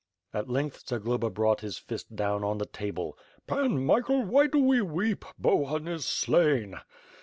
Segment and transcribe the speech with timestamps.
[0.33, 3.15] At length, Zagloba brought his fist down on the table:
[3.45, 6.81] "Pan Michael, why do we weep, Bohun is slaia."